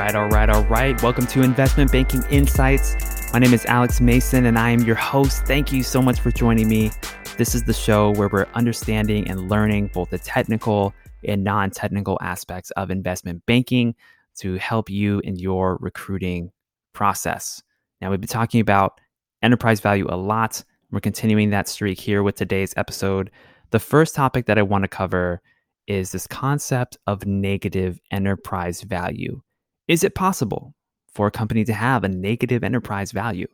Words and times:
right, 0.00 0.14
all 0.14 0.28
right, 0.28 0.48
all 0.48 0.64
right. 0.64 1.02
Welcome 1.02 1.26
to 1.26 1.42
Investment 1.42 1.92
Banking 1.92 2.22
Insights. 2.30 2.96
My 3.34 3.38
name 3.38 3.52
is 3.52 3.66
Alex 3.66 4.00
Mason 4.00 4.46
and 4.46 4.58
I 4.58 4.70
am 4.70 4.80
your 4.80 4.96
host. 4.96 5.44
Thank 5.44 5.72
you 5.72 5.82
so 5.82 6.00
much 6.00 6.20
for 6.20 6.30
joining 6.30 6.70
me. 6.70 6.90
This 7.36 7.54
is 7.54 7.64
the 7.64 7.74
show 7.74 8.10
where 8.12 8.30
we're 8.32 8.46
understanding 8.54 9.28
and 9.28 9.50
learning 9.50 9.90
both 9.92 10.08
the 10.08 10.18
technical 10.18 10.94
and 11.28 11.44
non 11.44 11.70
technical 11.70 12.18
aspects 12.22 12.70
of 12.72 12.90
investment 12.90 13.44
banking 13.44 13.94
to 14.36 14.54
help 14.54 14.88
you 14.88 15.18
in 15.20 15.36
your 15.36 15.76
recruiting 15.82 16.50
process. 16.94 17.62
Now, 18.00 18.10
we've 18.10 18.22
been 18.22 18.26
talking 18.26 18.62
about 18.62 19.02
enterprise 19.42 19.80
value 19.80 20.06
a 20.08 20.16
lot. 20.16 20.64
We're 20.90 21.00
continuing 21.00 21.50
that 21.50 21.68
streak 21.68 22.00
here 22.00 22.22
with 22.22 22.36
today's 22.36 22.72
episode. 22.78 23.30
The 23.70 23.78
first 23.78 24.14
topic 24.14 24.46
that 24.46 24.56
I 24.56 24.62
want 24.62 24.84
to 24.84 24.88
cover 24.88 25.42
is 25.86 26.12
this 26.12 26.26
concept 26.26 26.96
of 27.06 27.26
negative 27.26 28.00
enterprise 28.10 28.80
value. 28.80 29.42
Is 29.90 30.04
it 30.04 30.14
possible 30.14 30.72
for 31.12 31.26
a 31.26 31.32
company 31.32 31.64
to 31.64 31.72
have 31.72 32.04
a 32.04 32.08
negative 32.08 32.62
enterprise 32.62 33.10
value? 33.10 33.48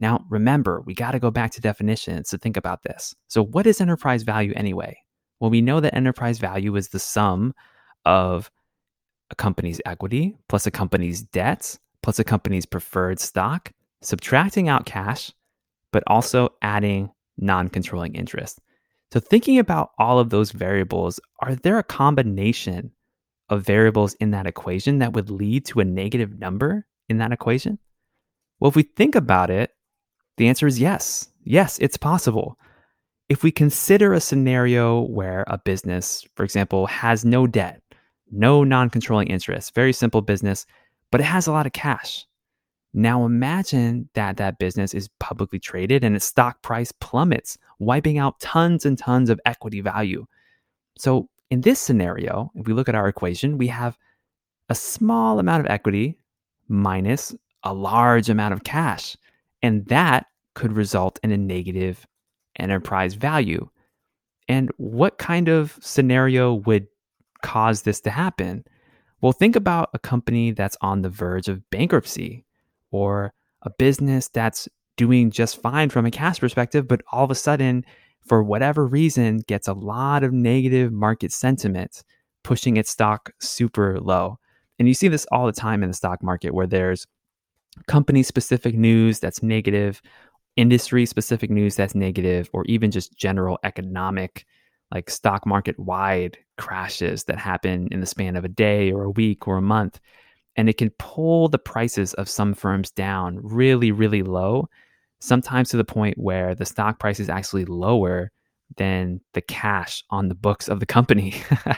Now, 0.00 0.24
remember, 0.30 0.80
we 0.80 0.94
got 0.94 1.10
to 1.10 1.18
go 1.18 1.30
back 1.30 1.50
to 1.52 1.60
definitions 1.60 2.30
to 2.30 2.38
think 2.38 2.56
about 2.56 2.84
this. 2.84 3.14
So, 3.28 3.44
what 3.44 3.66
is 3.66 3.82
enterprise 3.82 4.22
value 4.22 4.54
anyway? 4.56 4.96
Well, 5.40 5.50
we 5.50 5.60
know 5.60 5.80
that 5.80 5.94
enterprise 5.94 6.38
value 6.38 6.74
is 6.76 6.88
the 6.88 6.98
sum 6.98 7.54
of 8.06 8.50
a 9.28 9.34
company's 9.34 9.78
equity 9.84 10.38
plus 10.48 10.66
a 10.66 10.70
company's 10.70 11.20
debts 11.20 11.78
plus 12.02 12.18
a 12.18 12.24
company's 12.24 12.64
preferred 12.64 13.20
stock, 13.20 13.70
subtracting 14.00 14.70
out 14.70 14.86
cash, 14.86 15.32
but 15.92 16.02
also 16.06 16.48
adding 16.62 17.10
non 17.36 17.68
controlling 17.68 18.14
interest. 18.14 18.58
So, 19.12 19.20
thinking 19.20 19.58
about 19.58 19.90
all 19.98 20.18
of 20.18 20.30
those 20.30 20.50
variables, 20.50 21.20
are 21.40 21.54
there 21.54 21.78
a 21.78 21.82
combination 21.82 22.90
of 23.48 23.64
variables 23.64 24.14
in 24.14 24.30
that 24.30 24.46
equation 24.46 24.98
that 24.98 25.12
would 25.12 25.30
lead 25.30 25.66
to 25.66 25.80
a 25.80 25.84
negative 25.84 26.38
number 26.38 26.86
in 27.08 27.18
that 27.18 27.32
equation? 27.32 27.78
Well, 28.60 28.68
if 28.68 28.76
we 28.76 28.82
think 28.82 29.14
about 29.14 29.50
it, 29.50 29.72
the 30.36 30.48
answer 30.48 30.66
is 30.66 30.80
yes. 30.80 31.28
Yes, 31.44 31.78
it's 31.78 31.96
possible. 31.96 32.58
If 33.28 33.42
we 33.42 33.50
consider 33.50 34.12
a 34.12 34.20
scenario 34.20 35.00
where 35.00 35.44
a 35.46 35.58
business, 35.58 36.26
for 36.34 36.44
example, 36.44 36.86
has 36.86 37.24
no 37.24 37.46
debt, 37.46 37.82
no 38.30 38.64
non 38.64 38.90
controlling 38.90 39.28
interest, 39.28 39.74
very 39.74 39.92
simple 39.92 40.20
business, 40.20 40.66
but 41.10 41.20
it 41.20 41.24
has 41.24 41.46
a 41.46 41.52
lot 41.52 41.66
of 41.66 41.72
cash. 41.72 42.26
Now 42.92 43.24
imagine 43.24 44.08
that 44.14 44.36
that 44.36 44.58
business 44.58 44.94
is 44.94 45.08
publicly 45.18 45.58
traded 45.58 46.04
and 46.04 46.14
its 46.14 46.26
stock 46.26 46.62
price 46.62 46.92
plummets, 46.92 47.58
wiping 47.78 48.18
out 48.18 48.40
tons 48.40 48.86
and 48.86 48.96
tons 48.96 49.30
of 49.30 49.40
equity 49.44 49.80
value. 49.80 50.26
So 50.96 51.28
in 51.50 51.60
this 51.60 51.78
scenario, 51.78 52.50
if 52.54 52.66
we 52.66 52.72
look 52.72 52.88
at 52.88 52.94
our 52.94 53.08
equation, 53.08 53.58
we 53.58 53.68
have 53.68 53.98
a 54.68 54.74
small 54.74 55.38
amount 55.38 55.64
of 55.64 55.70
equity 55.70 56.18
minus 56.68 57.34
a 57.62 57.74
large 57.74 58.28
amount 58.28 58.54
of 58.54 58.64
cash. 58.64 59.16
And 59.62 59.86
that 59.86 60.26
could 60.54 60.72
result 60.72 61.18
in 61.22 61.32
a 61.32 61.36
negative 61.36 62.06
enterprise 62.58 63.14
value. 63.14 63.68
And 64.48 64.70
what 64.76 65.18
kind 65.18 65.48
of 65.48 65.78
scenario 65.80 66.54
would 66.54 66.86
cause 67.42 67.82
this 67.82 68.00
to 68.02 68.10
happen? 68.10 68.64
Well, 69.20 69.32
think 69.32 69.56
about 69.56 69.90
a 69.94 69.98
company 69.98 70.50
that's 70.50 70.76
on 70.82 71.02
the 71.02 71.08
verge 71.08 71.48
of 71.48 71.68
bankruptcy 71.70 72.44
or 72.90 73.32
a 73.62 73.70
business 73.70 74.28
that's 74.28 74.68
doing 74.96 75.30
just 75.30 75.60
fine 75.60 75.88
from 75.88 76.06
a 76.06 76.10
cash 76.10 76.38
perspective, 76.38 76.86
but 76.86 77.02
all 77.10 77.24
of 77.24 77.30
a 77.30 77.34
sudden, 77.34 77.84
for 78.26 78.42
whatever 78.42 78.86
reason, 78.86 79.38
gets 79.46 79.68
a 79.68 79.72
lot 79.74 80.24
of 80.24 80.32
negative 80.32 80.92
market 80.92 81.32
sentiment, 81.32 82.02
pushing 82.42 82.76
its 82.76 82.90
stock 82.90 83.30
super 83.40 84.00
low. 84.00 84.38
And 84.78 84.88
you 84.88 84.94
see 84.94 85.08
this 85.08 85.26
all 85.30 85.46
the 85.46 85.52
time 85.52 85.82
in 85.82 85.90
the 85.90 85.94
stock 85.94 86.22
market 86.22 86.54
where 86.54 86.66
there's 86.66 87.06
company 87.86 88.22
specific 88.22 88.74
news 88.74 89.20
that's 89.20 89.42
negative, 89.42 90.00
industry 90.56 91.06
specific 91.06 91.50
news 91.50 91.76
that's 91.76 91.94
negative, 91.94 92.48
or 92.52 92.64
even 92.66 92.90
just 92.90 93.16
general 93.16 93.58
economic, 93.64 94.46
like 94.92 95.10
stock 95.10 95.46
market 95.46 95.78
wide 95.78 96.38
crashes 96.56 97.24
that 97.24 97.38
happen 97.38 97.88
in 97.90 98.00
the 98.00 98.06
span 98.06 98.36
of 98.36 98.44
a 98.44 98.48
day 98.48 98.92
or 98.92 99.04
a 99.04 99.10
week 99.10 99.46
or 99.46 99.56
a 99.56 99.62
month 99.62 100.00
and 100.56 100.68
it 100.68 100.78
can 100.78 100.90
pull 100.98 101.48
the 101.48 101.58
prices 101.58 102.14
of 102.14 102.28
some 102.28 102.54
firms 102.54 102.90
down 102.90 103.40
really, 103.42 103.90
really 103.90 104.22
low, 104.22 104.68
sometimes 105.20 105.70
to 105.70 105.76
the 105.76 105.84
point 105.84 106.18
where 106.18 106.54
the 106.54 106.66
stock 106.66 106.98
price 106.98 107.20
is 107.20 107.28
actually 107.28 107.64
lower 107.64 108.30
than 108.76 109.20
the 109.32 109.40
cash 109.40 110.02
on 110.10 110.28
the 110.28 110.34
books 110.34 110.68
of 110.68 110.80
the 110.80 110.86
company. 110.86 111.34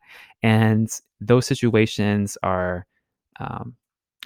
and 0.42 0.90
those 1.20 1.46
situations 1.46 2.36
are 2.42 2.86
um, 3.38 3.74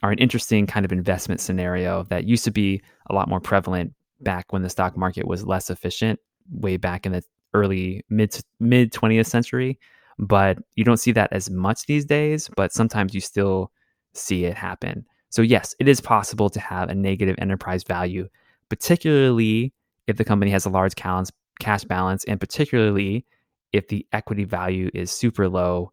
are 0.03 0.11
an 0.11 0.19
interesting 0.19 0.67
kind 0.67 0.85
of 0.85 0.93
investment 0.93 1.41
scenario 1.41 2.03
that 2.05 2.25
used 2.25 2.45
to 2.45 2.51
be 2.51 2.83
a 3.09 3.15
lot 3.15 3.29
more 3.29 3.41
prevalent 3.41 3.95
back 4.21 4.53
when 4.53 4.63
the 4.63 4.71
stock 4.71 4.97
market 4.97 5.27
was 5.27 5.47
less 5.47 5.71
efficient, 5.71 6.19
way 6.51 6.77
back 6.77 7.07
in 7.07 7.13
the 7.13 7.23
early 7.55 8.05
mid 8.11 8.37
mid 8.61 8.93
20th 8.93 9.27
century. 9.27 9.79
But 10.19 10.59
you 10.77 10.85
don't 10.85 10.99
see 10.99 11.13
that 11.13 11.33
as 11.33 11.51
much 11.51 11.87
these 11.87 12.05
days. 12.05 12.51
But 12.57 12.73
sometimes 12.73 13.15
you 13.15 13.21
still 13.21 13.73
see 14.15 14.45
it 14.45 14.57
happen. 14.57 15.07
So, 15.31 15.43
yes, 15.43 15.75
it 15.81 15.89
is 15.89 16.01
possible 16.01 16.49
to 16.51 16.61
have 16.61 16.89
a 16.89 16.95
negative 16.95 17.35
enterprise 17.39 17.83
value, 17.83 18.29
particularly 18.69 19.73
if 20.07 20.17
the 20.17 20.25
company 20.25 20.51
has 20.51 20.67
a 20.67 20.71
large 20.71 20.95
cash 20.95 21.85
balance, 21.85 22.25
and 22.25 22.41
particularly 22.41 23.25
if 23.73 23.89
the 23.89 24.07
equity 24.13 24.45
value 24.45 24.91
is 24.95 25.11
super 25.11 25.49
low, 25.49 25.93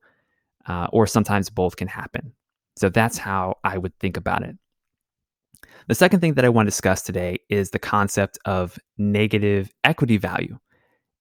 uh, 0.67 0.87
or 0.91 1.07
sometimes 1.07 1.49
both 1.49 1.75
can 1.75 1.87
happen. 1.87 2.33
So, 2.77 2.89
that's 2.89 3.17
how 3.17 3.57
I 3.63 3.77
would 3.77 3.97
think 3.99 4.17
about 4.17 4.43
it. 4.43 4.57
The 5.87 5.95
second 5.95 6.19
thing 6.19 6.35
that 6.35 6.45
I 6.45 6.49
want 6.49 6.67
to 6.67 6.71
discuss 6.71 7.01
today 7.01 7.39
is 7.49 7.71
the 7.71 7.79
concept 7.79 8.37
of 8.45 8.77
negative 8.97 9.71
equity 9.83 10.17
value. 10.17 10.57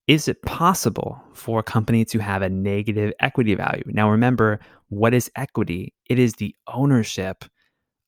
Is 0.06 0.28
it 0.28 0.43
possible 0.43 1.22
for 1.34 1.61
a 1.61 1.62
company 1.62 2.05
to 2.06 2.19
have 2.19 2.43
a 2.43 2.49
negative 2.49 3.12
equity 3.21 3.55
value? 3.55 3.84
Now, 3.87 4.11
remember, 4.11 4.61
what 4.88 5.15
is 5.15 5.31
equity? 5.37 5.94
It 6.09 6.19
is 6.19 6.34
the 6.34 6.55
ownership 6.67 7.44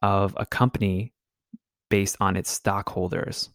of 0.03 0.34
a 0.36 0.44
company 0.44 1.12
based 1.92 2.16
on 2.20 2.36
its 2.36 2.50
stockholders. 2.50 3.50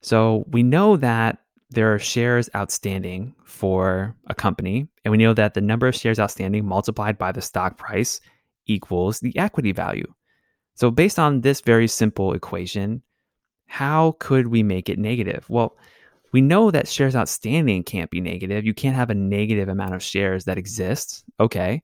So 0.00 0.46
we 0.50 0.62
know 0.62 0.96
that 0.96 1.40
there 1.68 1.92
are 1.92 1.98
shares 1.98 2.48
outstanding 2.56 3.34
for 3.44 4.16
a 4.28 4.34
company, 4.34 4.88
and 5.04 5.12
we 5.12 5.18
know 5.18 5.34
that 5.34 5.52
the 5.52 5.60
number 5.60 5.86
of 5.86 5.94
shares 5.94 6.18
outstanding 6.18 6.64
multiplied 6.64 7.18
by 7.18 7.32
the 7.32 7.42
stock 7.42 7.76
price 7.76 8.18
equals 8.64 9.20
the 9.20 9.36
equity 9.36 9.72
value. 9.72 10.10
So, 10.74 10.90
based 10.90 11.18
on 11.18 11.42
this 11.42 11.60
very 11.60 11.86
simple 11.86 12.32
equation, 12.32 13.02
how 13.66 14.16
could 14.20 14.46
we 14.46 14.62
make 14.62 14.88
it 14.88 14.98
negative? 14.98 15.44
Well, 15.50 15.76
we 16.32 16.40
know 16.40 16.70
that 16.70 16.88
shares 16.88 17.14
outstanding 17.14 17.82
can't 17.84 18.10
be 18.10 18.22
negative. 18.22 18.64
You 18.64 18.72
can't 18.72 18.96
have 18.96 19.10
a 19.10 19.14
negative 19.14 19.68
amount 19.68 19.92
of 19.92 20.02
shares 20.02 20.46
that 20.46 20.56
exists. 20.56 21.24
Okay. 21.38 21.82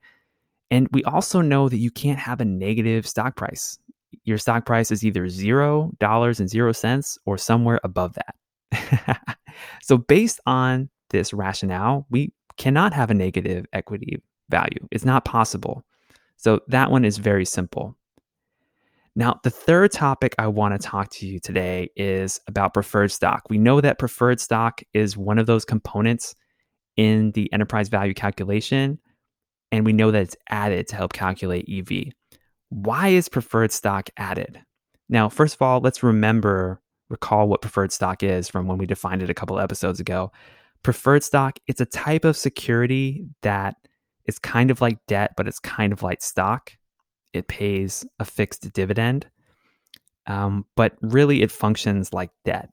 And 0.70 0.88
we 0.92 1.04
also 1.04 1.42
know 1.42 1.68
that 1.68 1.76
you 1.76 1.90
can't 1.90 2.18
have 2.18 2.40
a 2.40 2.46
negative 2.46 3.06
stock 3.06 3.36
price. 3.36 3.78
Your 4.26 4.38
stock 4.38 4.66
price 4.66 4.90
is 4.90 5.04
either 5.04 5.28
zero 5.28 5.92
dollars 6.00 6.40
and 6.40 6.48
zero 6.48 6.72
cents 6.72 7.16
or 7.24 7.38
somewhere 7.38 7.80
above 7.84 8.16
that. 8.16 9.36
so, 9.82 9.96
based 9.96 10.40
on 10.46 10.90
this 11.10 11.32
rationale, 11.32 12.06
we 12.10 12.32
cannot 12.58 12.92
have 12.92 13.10
a 13.10 13.14
negative 13.14 13.64
equity 13.72 14.20
value. 14.50 14.86
It's 14.90 15.04
not 15.04 15.24
possible. 15.24 15.84
So, 16.36 16.60
that 16.68 16.90
one 16.90 17.04
is 17.04 17.18
very 17.18 17.44
simple. 17.44 17.96
Now, 19.14 19.38
the 19.44 19.50
third 19.50 19.92
topic 19.92 20.34
I 20.38 20.48
want 20.48 20.74
to 20.74 20.86
talk 20.86 21.08
to 21.12 21.26
you 21.26 21.38
today 21.38 21.88
is 21.94 22.40
about 22.48 22.74
preferred 22.74 23.12
stock. 23.12 23.44
We 23.48 23.58
know 23.58 23.80
that 23.80 23.98
preferred 23.98 24.40
stock 24.40 24.82
is 24.92 25.16
one 25.16 25.38
of 25.38 25.46
those 25.46 25.64
components 25.64 26.34
in 26.96 27.30
the 27.30 27.50
enterprise 27.52 27.88
value 27.88 28.12
calculation, 28.12 28.98
and 29.70 29.86
we 29.86 29.92
know 29.92 30.10
that 30.10 30.22
it's 30.22 30.36
added 30.50 30.88
to 30.88 30.96
help 30.96 31.12
calculate 31.12 31.68
EV. 31.70 32.12
Why 32.76 33.08
is 33.08 33.30
preferred 33.30 33.72
stock 33.72 34.10
added? 34.18 34.60
Now, 35.08 35.30
first 35.30 35.54
of 35.54 35.62
all, 35.62 35.80
let's 35.80 36.02
remember, 36.02 36.82
recall 37.08 37.48
what 37.48 37.62
preferred 37.62 37.90
stock 37.90 38.22
is 38.22 38.50
from 38.50 38.66
when 38.66 38.76
we 38.76 38.84
defined 38.84 39.22
it 39.22 39.30
a 39.30 39.34
couple 39.34 39.58
episodes 39.58 39.98
ago. 39.98 40.30
Preferred 40.82 41.24
stock, 41.24 41.58
it's 41.66 41.80
a 41.80 41.86
type 41.86 42.26
of 42.26 42.36
security 42.36 43.24
that 43.40 43.76
is 44.26 44.38
kind 44.38 44.70
of 44.70 44.82
like 44.82 44.98
debt, 45.06 45.32
but 45.38 45.48
it's 45.48 45.58
kind 45.58 45.90
of 45.90 46.02
like 46.02 46.20
stock 46.20 46.72
it 47.32 47.48
pays 47.48 48.04
a 48.18 48.26
fixed 48.26 48.70
dividend, 48.74 49.26
um, 50.26 50.66
but 50.74 50.96
really 51.00 51.40
it 51.40 51.50
functions 51.50 52.12
like 52.12 52.30
debt. 52.44 52.70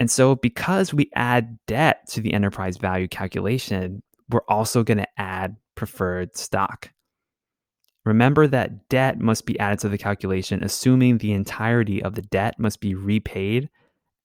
And 0.00 0.10
so, 0.10 0.34
because 0.34 0.92
we 0.92 1.10
add 1.14 1.58
debt 1.66 2.06
to 2.10 2.20
the 2.20 2.34
enterprise 2.34 2.76
value 2.76 3.08
calculation, 3.08 4.02
we're 4.28 4.44
also 4.48 4.82
going 4.82 4.98
to 4.98 5.08
add 5.16 5.56
preferred 5.76 6.36
stock. 6.36 6.90
Remember 8.04 8.46
that 8.46 8.88
debt 8.88 9.18
must 9.18 9.46
be 9.46 9.58
added 9.58 9.78
to 9.80 9.88
the 9.88 9.98
calculation, 9.98 10.62
assuming 10.62 11.18
the 11.18 11.32
entirety 11.32 12.02
of 12.02 12.14
the 12.14 12.22
debt 12.22 12.58
must 12.58 12.80
be 12.80 12.94
repaid 12.94 13.70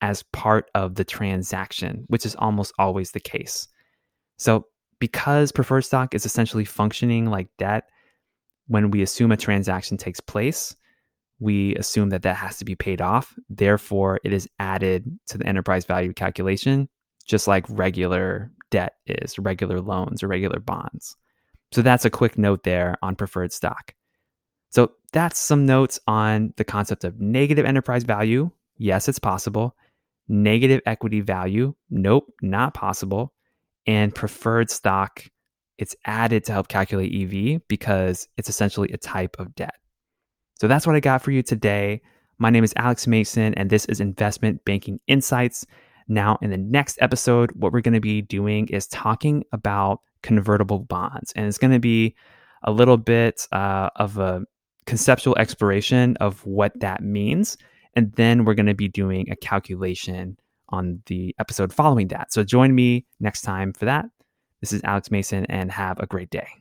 as 0.02 0.24
part 0.24 0.70
of 0.76 0.96
the 0.96 1.06
transaction, 1.06 2.06
which 2.08 2.26
is 2.26 2.36
almost 2.36 2.74
always 2.78 3.12
the 3.12 3.20
case. 3.20 3.68
So, 4.38 4.68
because 5.00 5.52
preferred 5.52 5.82
stock 5.82 6.14
is 6.14 6.26
essentially 6.26 6.66
functioning 6.66 7.26
like 7.26 7.48
debt, 7.58 7.90
when 8.68 8.92
we 8.92 9.02
assume 9.02 9.32
a 9.32 9.38
transaction 9.38 9.98
takes 9.98 10.20
place, 10.20 10.76
we 11.40 11.74
assume 11.76 12.10
that 12.10 12.24
that 12.24 12.36
has 12.36 12.58
to 12.58 12.66
be 12.66 12.76
paid 12.76 13.02
off. 13.02 13.34
Therefore, 13.50 14.20
it 14.26 14.34
is 14.34 14.50
added 14.60 15.20
to 15.28 15.38
the 15.38 15.46
enterprise 15.46 15.86
value 15.86 16.14
calculation, 16.14 16.90
just 17.26 17.48
like 17.48 17.66
regular 17.70 18.52
debt 18.72 18.96
is, 19.08 19.40
regular 19.40 19.80
loans 19.80 20.22
or 20.22 20.28
regular 20.28 20.60
bonds. 20.60 21.16
So 21.72 21.82
that's 21.82 22.06
a 22.06 22.10
quick 22.10 22.38
note 22.38 22.64
there 22.64 22.98
on 23.02 23.16
preferred 23.16 23.54
stock. 23.54 23.94
So 24.72 24.92
that's 25.14 25.40
some 25.40 25.66
notes 25.66 26.00
on 26.08 26.54
the 26.58 26.64
concept 26.64 27.04
of 27.04 27.20
negative 27.20 27.66
enterprise 27.66 28.04
value. 28.04 28.52
Yes, 28.78 29.08
it's 29.08 29.20
possible. 29.20 29.76
Negative 30.28 30.82
equity 30.86 31.22
value. 31.22 31.76
Nope, 31.90 32.32
not 32.42 32.74
possible. 32.74 33.34
And 33.88 34.14
preferred 34.14 34.70
stock, 34.70 35.26
it's 35.78 35.96
added 36.06 36.44
to 36.46 36.52
help 36.52 36.68
calculate 36.68 37.14
EV 37.14 37.62
because 37.68 38.28
it's 38.38 38.50
essentially 38.50 38.92
a 38.92 38.98
type 38.98 39.36
of 39.40 39.56
debt. 39.56 39.76
So 40.60 40.68
that's 40.68 40.86
what 40.86 40.96
I 40.96 41.00
got 41.00 41.22
for 41.22 41.32
you 41.32 41.42
today. 41.42 42.02
My 42.38 42.50
name 42.50 42.64
is 42.64 42.74
Alex 42.76 43.08
Mason, 43.08 43.54
and 43.56 43.70
this 43.70 43.86
is 43.86 44.00
Investment 44.00 44.64
Banking 44.66 45.00
Insights. 45.08 45.66
Now, 46.08 46.38
in 46.42 46.52
the 46.52 46.58
next 46.58 46.98
episode, 47.02 47.52
what 47.54 47.72
we're 47.72 47.82
going 47.82 47.94
to 47.94 48.00
be 48.00 48.22
doing 48.22 48.68
is 48.68 48.88
talking 48.88 49.44
about 49.52 50.02
convertible 50.24 50.80
bonds, 50.80 51.32
and 51.36 51.46
it's 51.46 51.58
going 51.58 51.74
to 51.74 51.80
be 51.80 52.16
a 52.64 52.72
little 52.72 52.98
bit 52.98 53.48
uh, 53.52 53.90
of 53.96 54.18
a 54.18 54.42
conceptual 54.86 55.38
exploration 55.38 56.18
of 56.18 56.46
what 56.46 56.78
that 56.80 57.02
means. 57.02 57.58
And 57.96 58.12
then 58.14 58.46
we're 58.46 58.54
going 58.54 58.66
to 58.66 58.74
be 58.74 58.88
doing 58.88 59.30
a 59.32 59.36
calculation 59.36 60.38
on 60.70 61.02
the 61.08 61.36
episode 61.40 61.74
following 61.74 62.10
that. 62.10 62.32
So 62.32 62.44
join 62.44 62.76
me 62.76 63.06
next 63.20 63.42
time 63.42 63.74
for 63.74 63.86
that. 63.86 64.06
This 64.62 64.74
is 64.74 64.82
Alex 64.84 65.10
Mason, 65.10 65.46
and 65.46 65.72
have 65.72 66.00
a 66.00 66.06
great 66.06 66.30
day. 66.30 66.59